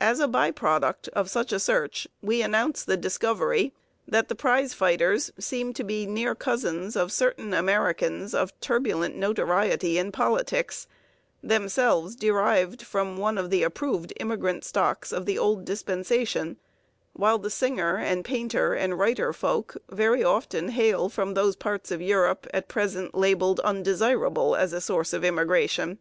As 0.00 0.18
a 0.18 0.26
by 0.26 0.50
product 0.50 1.08
of 1.08 1.28
such 1.28 1.52
a 1.52 1.58
search 1.60 2.08
we 2.22 2.40
announce 2.40 2.82
the 2.82 2.96
discovery 2.96 3.74
that 4.06 4.28
the 4.28 4.34
prizefighters 4.34 5.30
seem 5.38 5.74
to 5.74 5.84
be 5.84 6.06
near 6.06 6.34
cousins 6.34 6.96
of 6.96 7.12
certain 7.12 7.52
Americans 7.52 8.32
of 8.34 8.58
turbulent 8.60 9.14
notoriety 9.14 9.98
in 9.98 10.10
politics, 10.10 10.86
themselves 11.42 12.16
derived 12.16 12.80
from 12.80 13.18
one 13.18 13.36
of 13.36 13.50
the 13.50 13.62
approved 13.62 14.14
immigrant 14.18 14.64
stocks 14.64 15.12
of 15.12 15.26
the 15.26 15.38
"old" 15.38 15.66
dispensation; 15.66 16.56
while 17.12 17.38
the 17.38 17.50
singer 17.50 17.98
and 17.98 18.24
painter 18.24 18.72
and 18.72 18.98
writer 18.98 19.34
folk 19.34 19.76
very 19.90 20.24
often 20.24 20.70
hail 20.70 21.10
from 21.10 21.34
those 21.34 21.56
parts 21.56 21.90
of 21.90 22.00
Europe 22.00 22.46
at 22.54 22.68
present 22.68 23.14
labeled 23.14 23.60
"undesirable" 23.60 24.56
as 24.56 24.72
a 24.72 24.80
source 24.80 25.12
of 25.12 25.22
immigration. 25.24 25.98